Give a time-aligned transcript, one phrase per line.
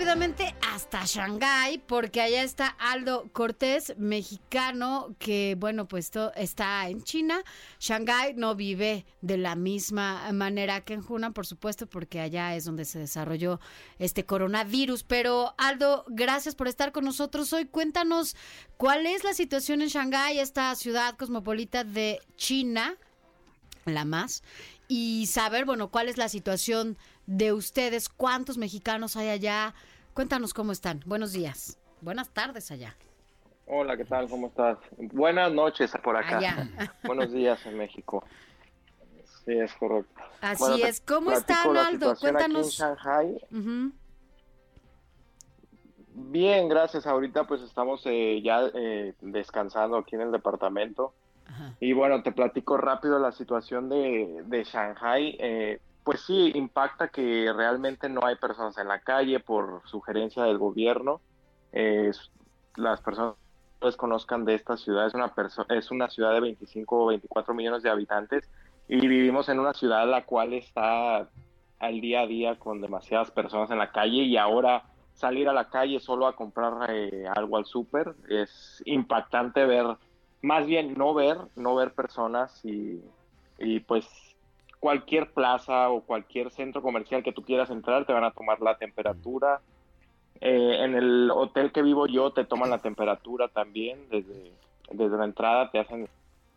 [0.00, 7.42] Rápidamente hasta Shanghái, porque allá está Aldo Cortés, mexicano, que bueno, pues está en China.
[7.80, 12.64] Shanghái no vive de la misma manera que en Hunan, por supuesto, porque allá es
[12.64, 13.60] donde se desarrolló
[13.98, 15.04] este coronavirus.
[15.04, 17.66] Pero Aldo, gracias por estar con nosotros hoy.
[17.66, 18.36] Cuéntanos
[18.78, 22.96] cuál es la situación en Shanghái, esta ciudad cosmopolita de China
[23.86, 24.42] la más,
[24.88, 26.98] y saber, bueno, cuál es la situación
[27.30, 29.72] de ustedes, cuántos mexicanos hay allá.
[30.14, 31.00] Cuéntanos cómo están.
[31.06, 31.78] Buenos días.
[32.00, 32.96] Buenas tardes allá.
[33.66, 34.28] Hola, ¿qué tal?
[34.28, 34.78] ¿Cómo estás?
[34.98, 36.38] Buenas noches por acá.
[36.38, 36.68] Allá.
[37.04, 38.24] Buenos días en México.
[39.44, 40.20] Sí, es correcto.
[40.40, 41.00] Así Bueno, es.
[41.02, 42.16] ¿Cómo la Aldo?
[42.16, 43.92] situación aquí en Cuéntanos.
[46.12, 47.06] Bien, gracias.
[47.06, 51.14] Ahorita pues estamos eh, ya eh, descansando aquí en el departamento.
[51.46, 51.76] Ajá.
[51.78, 55.36] Y bueno, te platico rápido la situación de, de Shanghai.
[55.38, 55.80] Eh,
[56.10, 61.20] pues sí, impacta que realmente no hay personas en la calle por sugerencia del gobierno.
[62.74, 63.36] Las personas
[63.78, 65.32] pues conozcan de esta ciudad, es una,
[65.68, 68.50] es una ciudad de 25 o 24 millones de habitantes
[68.88, 71.28] y vivimos en una ciudad la cual está
[71.78, 74.82] al día a día con demasiadas personas en la calle y ahora
[75.14, 79.86] salir a la calle solo a comprar eh, algo al súper es impactante ver
[80.42, 83.00] más bien no ver, no ver personas y,
[83.60, 84.08] y, pues
[84.80, 88.76] cualquier plaza o cualquier centro comercial que tú quieras entrar te van a tomar la
[88.78, 89.60] temperatura.
[90.40, 94.52] Eh, en el hotel que vivo yo te toman la temperatura también desde,
[94.90, 96.08] desde la entrada, te hacen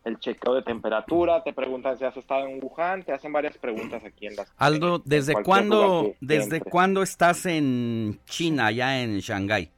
[0.04, 4.02] el chequeo de temperatura, te preguntan si has estado en Wuhan, te hacen varias preguntas
[4.04, 9.70] aquí en las Aldo, ¿desde cuándo, desde cuándo estás en China, ya en Shanghái?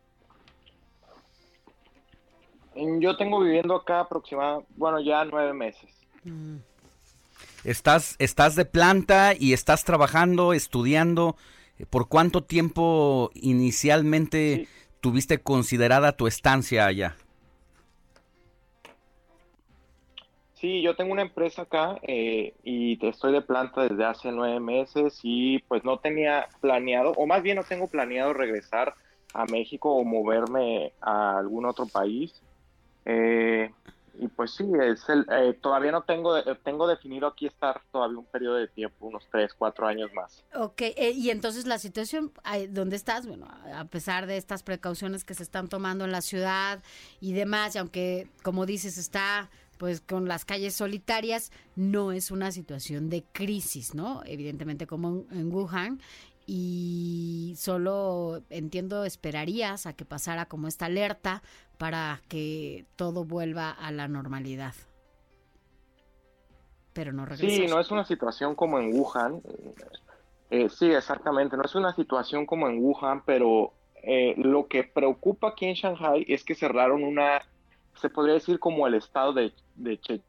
[3.01, 5.91] Yo tengo viviendo acá aproximadamente, bueno, ya nueve meses.
[6.25, 6.57] Mm.
[7.67, 11.37] Estás, estás de planta y estás trabajando, estudiando.
[11.91, 14.69] ¿Por cuánto tiempo inicialmente Sí.
[15.01, 17.17] tuviste considerada tu estancia allá?
[20.55, 24.61] Sí, yo tengo una empresa acá eh, y te- estoy de planta desde hace nueve
[24.61, 28.95] meses y pues no tenía planeado, o más bien no tengo planeado regresar
[29.35, 32.33] a México o moverme a algún otro país.
[33.05, 33.71] Eh,
[34.19, 38.19] y pues sí, es el, eh, todavía no tengo, eh, tengo definido aquí estar todavía
[38.19, 40.45] un periodo de tiempo, unos tres, cuatro años más.
[40.55, 43.27] Ok, eh, y entonces la situación, ahí ¿dónde estás?
[43.27, 46.83] Bueno, a pesar de estas precauciones que se están tomando en la ciudad
[47.21, 52.51] y demás, y aunque, como dices, está pues con las calles solitarias, no es una
[52.51, 54.23] situación de crisis, ¿no?
[54.25, 56.01] Evidentemente como en Wuhan,
[56.47, 61.43] y solo entiendo, esperarías a que pasara como esta alerta
[61.79, 64.75] para que todo vuelva a la normalidad.
[66.93, 67.55] Pero no regresa.
[67.57, 69.43] Sí, no es una situación como en Wuhan.
[70.51, 75.49] Eh, sí, exactamente, no es una situación como en Wuhan, pero eh, lo que preocupa
[75.49, 77.43] aquí en Shanghai es que cerraron una,
[77.97, 80.23] se podría decir como el estado de, de Che-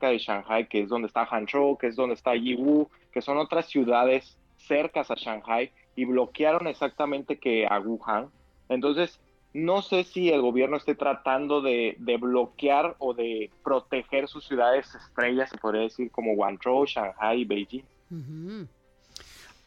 [0.00, 3.66] de Shanghai, que es donde está Hangzhou, que es donde está Yiwu, que son otras
[3.66, 8.30] ciudades cercas a Shanghai, y bloquearon exactamente que a Wuhan.
[8.68, 9.20] Entonces,
[9.52, 14.94] no sé si el gobierno esté tratando de, de bloquear o de proteger sus ciudades
[14.94, 17.84] estrellas, se podría decir, como Guangzhou, Shanghai y Beijing.
[18.10, 18.66] Ujú.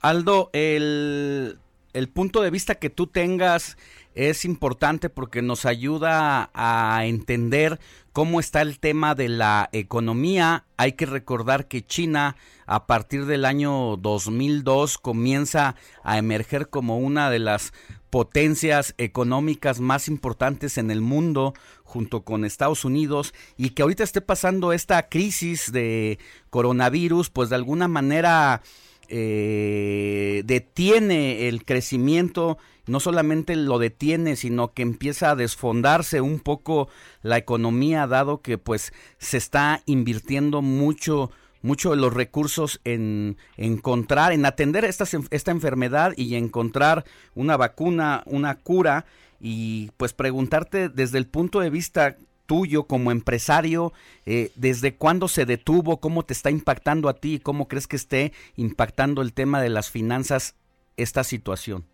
[0.01, 1.59] Aldo, el,
[1.93, 3.77] el punto de vista que tú tengas
[4.15, 7.79] es importante porque nos ayuda a entender
[8.15, 10.63] cómo está el tema de la economía.
[10.77, 17.29] Hay que recordar que China a partir del año 2002 comienza a emerger como una
[17.29, 17.73] de las
[18.09, 24.21] potencias económicas más importantes en el mundo junto con Estados Unidos y que ahorita esté
[24.21, 26.17] pasando esta crisis de
[26.49, 28.61] coronavirus pues de alguna manera
[29.09, 32.57] eh, detiene el crecimiento,
[32.87, 36.87] no solamente lo detiene, sino que empieza a desfondarse un poco
[37.21, 41.31] la economía, dado que pues se está invirtiendo mucho
[41.65, 48.21] mucho de los recursos en encontrar, en atender esta, esta enfermedad y encontrar una vacuna,
[48.27, 49.05] una cura.
[49.39, 53.93] Y pues preguntarte desde el punto de vista tuyo como empresario,
[54.25, 55.97] eh, ¿desde cuándo se detuvo?
[55.97, 57.39] ¿Cómo te está impactando a ti?
[57.39, 60.55] ¿Cómo crees que esté impactando el tema de las finanzas
[60.97, 61.85] esta situación?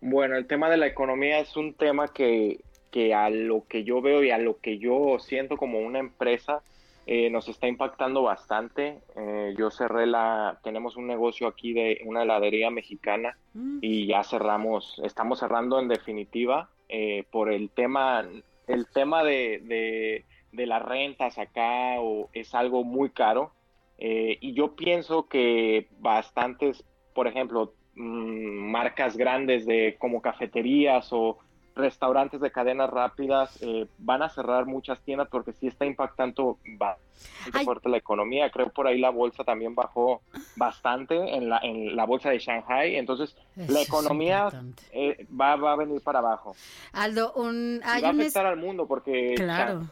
[0.00, 2.60] Bueno, el tema de la economía es un tema que,
[2.90, 6.62] que a lo que yo veo y a lo que yo siento como una empresa,
[7.06, 8.98] eh, nos está impactando bastante.
[9.16, 13.78] Eh, yo cerré la, tenemos un negocio aquí de una heladería mexicana mm.
[13.82, 18.28] y ya cerramos, estamos cerrando en definitiva eh, por el tema,
[18.66, 23.52] el tema de, de, las rentas acá o, es algo muy caro.
[23.98, 26.84] y yo pienso que bastantes,
[27.14, 31.38] por ejemplo, mm, marcas grandes de como cafeterías o
[31.76, 37.64] restaurantes de cadenas rápidas eh, van a cerrar muchas tiendas porque sí está impactando bastante
[37.64, 38.50] fuerte la economía.
[38.50, 40.22] Creo por ahí la bolsa también bajó
[40.56, 42.96] bastante en la, en la bolsa de Shanghai.
[42.96, 44.48] Entonces, la economía
[44.92, 46.54] eh, va, va, a venir para abajo.
[46.92, 49.34] Aldo, un, va a afectar al mundo porque...
[49.36, 49.88] Claro,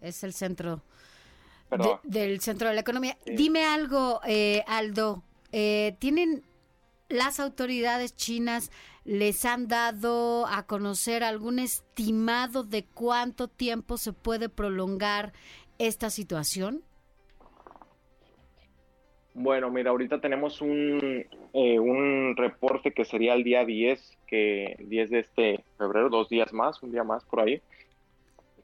[0.00, 0.80] es el centro
[2.04, 3.16] del centro de la economía.
[3.26, 5.22] Dime algo, eh, Aldo.
[5.50, 6.42] ¿Tienen
[7.08, 8.70] las autoridades chinas
[9.04, 15.32] les han dado a conocer algún estimado de cuánto tiempo se puede prolongar
[15.78, 16.82] esta situación?
[19.34, 25.10] Bueno, mira, ahorita tenemos un, eh, un reporte que sería el día 10, que 10
[25.10, 27.60] de este febrero, dos días más, un día más por ahí,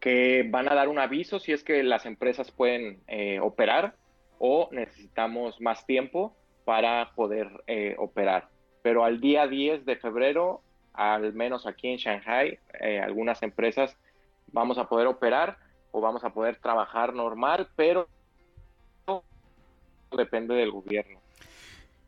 [0.01, 3.95] que van a dar un aviso si es que las empresas pueden eh, operar
[4.39, 6.37] o necesitamos más tiempo
[6.71, 8.49] para poder eh, operar
[8.83, 10.63] pero al día 10 de febrero,
[10.95, 13.97] al menos aquí en Shanghai, eh, algunas empresas
[14.53, 15.59] vamos a poder operar
[15.93, 18.09] o vamos a poder trabajar normal, pero
[20.17, 21.21] depende del gobierno.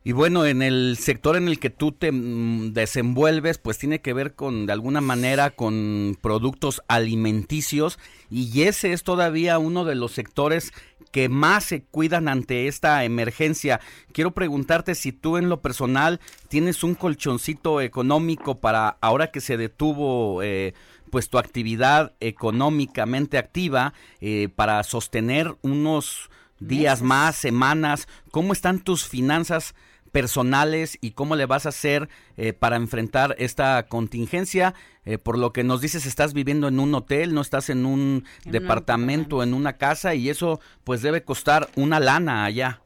[0.04, 4.12] Y bueno, en el sector en el que tú te mm, desenvuelves, pues tiene que
[4.12, 10.12] ver con, de alguna manera, con productos alimenticios y ese es todavía uno de los
[10.12, 10.72] sectores
[11.12, 13.81] que más se cuidan ante esta emergencia.
[14.12, 16.19] Quiero preguntarte si tú en lo personal
[16.49, 20.75] tienes un colchoncito económico para ahora que se detuvo eh,
[21.10, 28.08] pues tu actividad económicamente activa eh, para sostener unos días más, semanas.
[28.31, 29.75] ¿Cómo están tus finanzas?
[30.12, 34.75] Personales y cómo le vas a hacer eh, para enfrentar esta contingencia.
[35.05, 38.25] Eh, por lo que nos dices, estás viviendo en un hotel, no estás en un
[38.44, 42.81] departamento, en una casa y eso pues debe costar una lana allá.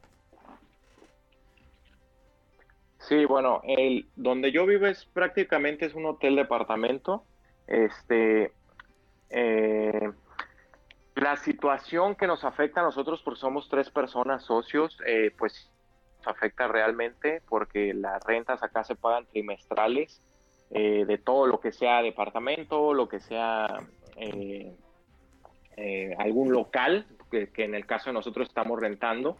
[2.99, 7.23] Sí, bueno, el donde yo vivo es prácticamente es un hotel departamento.
[7.67, 8.51] Este,
[9.29, 10.11] eh,
[11.15, 14.97] la situación que nos afecta a nosotros, porque somos tres personas socios,
[15.37, 15.69] pues
[16.27, 20.21] afecta realmente porque las rentas acá se pagan trimestrales
[20.69, 23.67] eh, de todo lo que sea departamento, lo que sea
[24.17, 24.75] eh,
[25.77, 29.37] eh, algún local, que, en el caso de nosotros estamos rentando,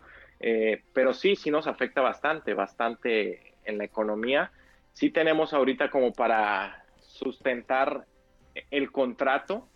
[0.93, 4.51] pero sí, sí nos afecta bastante, bastante en la economía.
[4.93, 8.05] Sí tenemos ahorita como para sustentar
[8.69, 9.67] el contrato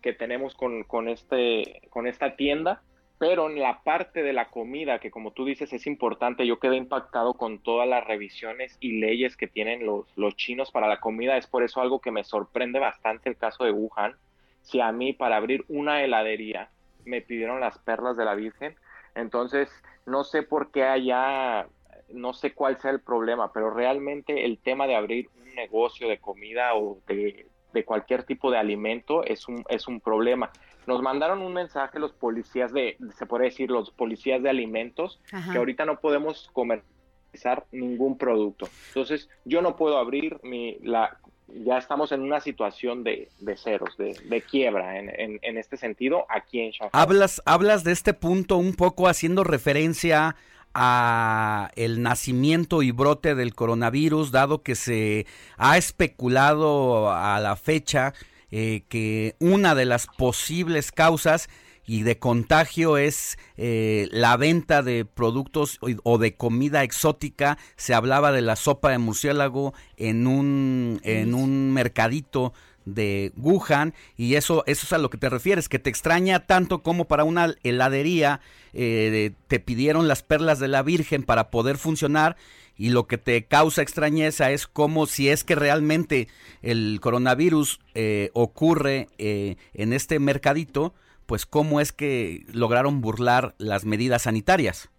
[0.00, 2.82] que tenemos con, con, este, con esta tienda,
[3.18, 6.76] pero en la parte de la comida, que como tú dices es importante, yo quedé
[6.76, 11.36] impactado con todas las revisiones y leyes que tienen los, los chinos para la comida,
[11.36, 14.16] es por eso algo que me sorprende bastante el caso de Wuhan.
[14.62, 16.68] Si a mí para abrir una heladería
[17.04, 18.74] me pidieron las perlas de la Virgen,
[19.14, 19.70] entonces
[20.04, 21.68] no sé por qué allá,
[22.12, 26.18] no sé cuál sea el problema, pero realmente el tema de abrir un negocio de
[26.18, 30.50] comida o de, de cualquier tipo de alimento es un, es un problema
[30.86, 35.20] nos mandaron un mensaje los policías de, se puede decir, los policías de alimentos,
[35.52, 38.68] que ahorita no podemos comercializar ningún producto.
[38.88, 43.96] Entonces, yo no puedo abrir mi, la, ya estamos en una situación de, de ceros,
[43.96, 46.90] de, de quiebra en, en, en, este sentido aquí en Shanghai.
[46.92, 50.36] Hablas, hablas de este punto un poco haciendo referencia
[50.74, 55.26] a el nacimiento y brote del coronavirus, dado que se
[55.56, 58.12] ha especulado a la fecha
[58.50, 61.48] eh, que una de las posibles causas
[61.86, 67.58] y de contagio es eh, la venta de productos o de comida exótica.
[67.76, 72.52] Se hablaba de la sopa de murciélago en un, en un mercadito
[72.86, 76.82] de Wuhan y eso, eso es a lo que te refieres, que te extraña tanto
[76.82, 78.40] como para una heladería
[78.72, 82.36] eh, te pidieron las perlas de la Virgen para poder funcionar
[82.76, 86.28] y lo que te causa extrañeza es como si es que realmente
[86.62, 90.94] el coronavirus eh, ocurre eh, en este mercadito,
[91.26, 94.90] pues cómo es que lograron burlar las medidas sanitarias.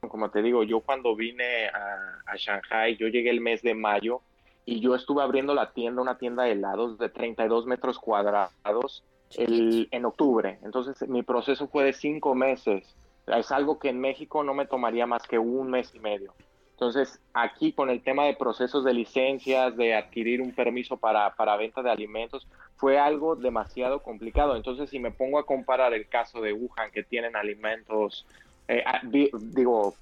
[0.00, 4.20] Como te digo, yo cuando vine a, a Shanghai, yo llegué el mes de mayo
[4.64, 9.04] y yo estuve abriendo la tienda, una tienda de helados de 32 metros cuadrados
[9.36, 10.58] el, en octubre.
[10.62, 12.94] Entonces mi proceso fue de cinco meses.
[13.26, 16.34] Es algo que en México no me tomaría más que un mes y medio.
[16.76, 21.56] Entonces, aquí con el tema de procesos de licencias, de adquirir un permiso para, para
[21.56, 24.56] venta de alimentos, fue algo demasiado complicado.
[24.56, 28.26] Entonces, si me pongo a comparar el caso de Wuhan, que tienen alimentos,
[28.68, 28.84] eh,
[29.54, 29.94] digo,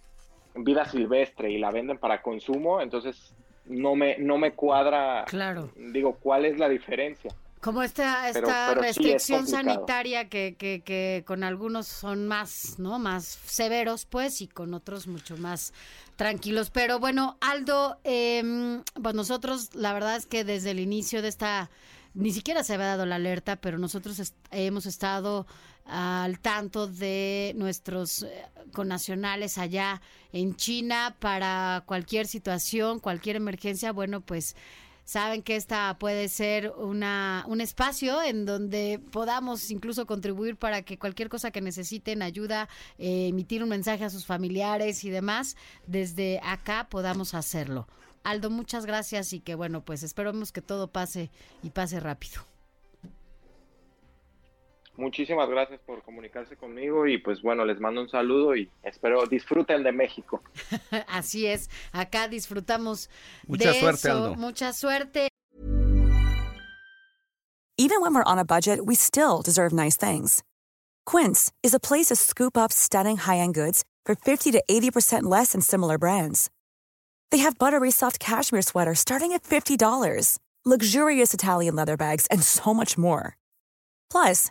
[0.56, 3.32] vida silvestre y la venden para consumo, entonces
[3.66, 5.70] no me, no me cuadra, claro.
[5.76, 7.30] digo, ¿cuál es la diferencia?
[7.64, 12.99] Como esta, esta restricción sanitaria que, que, que, con algunos son más, ¿no?
[12.99, 15.73] Más severos, pues, y con otros mucho más
[16.16, 16.68] tranquilos.
[16.68, 21.71] Pero bueno, Aldo, eh, pues nosotros, la verdad es que desde el inicio de esta,
[22.12, 25.47] ni siquiera se había dado la alerta, pero nosotros hemos estado
[25.87, 28.44] al tanto de nuestros eh,
[28.75, 30.02] connacionales allá
[30.35, 34.54] en China para cualquier situación, cualquier emergencia, bueno, pues
[35.04, 40.99] saben que esta puede ser una, un espacio en donde podamos incluso contribuir para que
[40.99, 42.68] cualquier cosa que necesiten, ayuda,
[42.99, 45.56] eh, emitir un mensaje a sus familiares y demás,
[45.87, 47.87] desde acá podamos hacerlo.
[48.23, 51.30] Aldo, muchas gracias y que bueno, pues esperemos que todo pase
[51.62, 52.53] y pase rápido.
[54.96, 59.82] Muchísimas gracias por comunicarse conmigo y pues bueno, les mando un saludo y espero disfruten
[59.82, 60.40] de México.
[61.08, 63.10] Así es, acá disfrutamos
[63.48, 64.12] Mucha de suerte, eso.
[64.12, 64.34] Aldo.
[64.36, 65.28] Mucha suerte.
[67.76, 70.44] Even when we're on a budget, we still deserve nice things.
[71.04, 75.52] Quince is a place to scoop up stunning high-end goods for 50 to 80% less
[75.52, 76.50] than similar brands.
[77.32, 82.72] They have buttery soft cashmere sweaters starting at $50, luxurious Italian leather bags, and so
[82.72, 83.36] much more.
[84.08, 84.50] Plus,